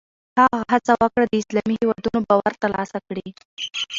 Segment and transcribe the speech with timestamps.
[0.39, 3.27] هغه هڅه وکړه د اسلامي هېوادونو باور ترلاسه کړي.